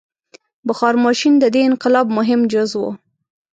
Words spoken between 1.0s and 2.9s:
ماشین د دې انقلاب مهم جز و.